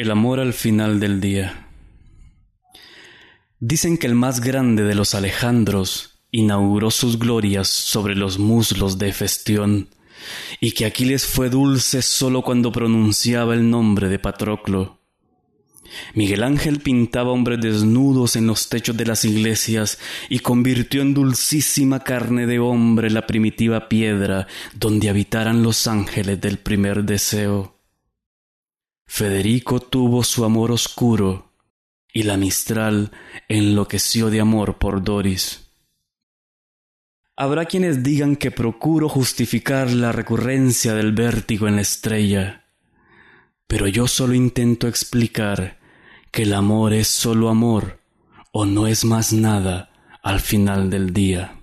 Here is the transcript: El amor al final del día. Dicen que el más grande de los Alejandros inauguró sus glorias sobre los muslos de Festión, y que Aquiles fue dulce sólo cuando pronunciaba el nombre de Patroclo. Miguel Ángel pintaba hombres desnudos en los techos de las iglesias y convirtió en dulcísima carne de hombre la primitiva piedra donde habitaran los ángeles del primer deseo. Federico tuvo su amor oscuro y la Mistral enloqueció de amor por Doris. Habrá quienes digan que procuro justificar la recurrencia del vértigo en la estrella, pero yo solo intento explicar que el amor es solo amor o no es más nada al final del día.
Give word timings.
El 0.00 0.10
amor 0.10 0.40
al 0.40 0.54
final 0.54 0.98
del 0.98 1.20
día. 1.20 1.68
Dicen 3.58 3.98
que 3.98 4.06
el 4.06 4.14
más 4.14 4.40
grande 4.40 4.82
de 4.82 4.94
los 4.94 5.14
Alejandros 5.14 6.22
inauguró 6.30 6.90
sus 6.90 7.18
glorias 7.18 7.68
sobre 7.68 8.14
los 8.14 8.38
muslos 8.38 8.96
de 8.96 9.12
Festión, 9.12 9.90
y 10.58 10.72
que 10.72 10.86
Aquiles 10.86 11.26
fue 11.26 11.50
dulce 11.50 12.00
sólo 12.00 12.40
cuando 12.40 12.72
pronunciaba 12.72 13.52
el 13.52 13.68
nombre 13.68 14.08
de 14.08 14.18
Patroclo. 14.18 15.02
Miguel 16.14 16.44
Ángel 16.44 16.80
pintaba 16.80 17.32
hombres 17.32 17.60
desnudos 17.60 18.36
en 18.36 18.46
los 18.46 18.70
techos 18.70 18.96
de 18.96 19.04
las 19.04 19.26
iglesias 19.26 19.98
y 20.30 20.38
convirtió 20.38 21.02
en 21.02 21.12
dulcísima 21.12 22.00
carne 22.04 22.46
de 22.46 22.58
hombre 22.58 23.10
la 23.10 23.26
primitiva 23.26 23.90
piedra 23.90 24.46
donde 24.72 25.10
habitaran 25.10 25.62
los 25.62 25.86
ángeles 25.86 26.40
del 26.40 26.56
primer 26.56 27.04
deseo. 27.04 27.79
Federico 29.12 29.80
tuvo 29.80 30.22
su 30.22 30.44
amor 30.44 30.70
oscuro 30.70 31.50
y 32.12 32.22
la 32.22 32.36
Mistral 32.36 33.10
enloqueció 33.48 34.30
de 34.30 34.40
amor 34.40 34.78
por 34.78 35.02
Doris. 35.02 35.72
Habrá 37.34 37.64
quienes 37.66 38.04
digan 38.04 38.36
que 38.36 38.52
procuro 38.52 39.08
justificar 39.08 39.90
la 39.90 40.12
recurrencia 40.12 40.94
del 40.94 41.10
vértigo 41.10 41.66
en 41.66 41.74
la 41.74 41.82
estrella, 41.82 42.66
pero 43.66 43.88
yo 43.88 44.06
solo 44.06 44.32
intento 44.32 44.86
explicar 44.86 45.80
que 46.30 46.44
el 46.44 46.54
amor 46.54 46.94
es 46.94 47.08
solo 47.08 47.48
amor 47.48 47.98
o 48.52 48.64
no 48.64 48.86
es 48.86 49.04
más 49.04 49.32
nada 49.32 49.90
al 50.22 50.38
final 50.38 50.88
del 50.88 51.12
día. 51.12 51.59